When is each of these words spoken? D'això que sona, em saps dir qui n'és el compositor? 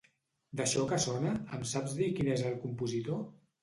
D'això 0.61 0.85
que 0.93 0.99
sona, 1.05 1.35
em 1.59 1.69
saps 1.75 1.97
dir 2.01 2.11
qui 2.19 2.29
n'és 2.29 2.47
el 2.53 2.61
compositor? 2.69 3.27